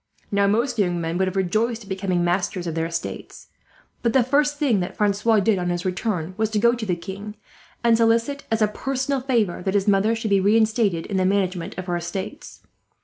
[0.31, 3.49] Now most young men would have rejoiced at becoming masters of their estates;
[4.01, 6.95] but the first thing that Francois did, on his return, was to go to the
[6.95, 7.35] king
[7.83, 11.77] and solicit, as a personal favour, that his mother should be reinstated in the management
[11.77, 12.61] of her estates.